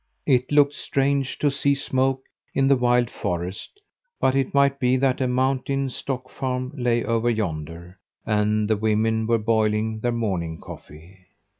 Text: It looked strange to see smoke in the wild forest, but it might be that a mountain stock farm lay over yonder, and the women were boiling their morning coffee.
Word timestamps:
It 0.25 0.51
looked 0.51 0.73
strange 0.73 1.37
to 1.37 1.51
see 1.51 1.75
smoke 1.75 2.23
in 2.55 2.65
the 2.67 2.75
wild 2.75 3.07
forest, 3.11 3.79
but 4.19 4.33
it 4.33 4.51
might 4.51 4.79
be 4.79 4.97
that 4.97 5.21
a 5.21 5.27
mountain 5.27 5.91
stock 5.91 6.27
farm 6.27 6.73
lay 6.75 7.03
over 7.05 7.29
yonder, 7.29 7.99
and 8.25 8.67
the 8.67 8.77
women 8.77 9.27
were 9.27 9.37
boiling 9.37 9.99
their 9.99 10.11
morning 10.11 10.59
coffee. 10.59 11.27